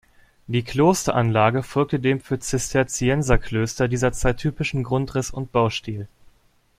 Die 0.47 0.63
Klosteranlage 0.63 1.61
folgte 1.61 1.99
dem 1.99 2.21
für 2.21 2.39
Zisterzienserklöster 2.39 3.87
dieser 3.87 4.11
Zeit 4.13 4.37
typischen 4.37 4.81
Grundriss 4.81 5.29
und 5.29 5.51
Baustil. 5.51 6.07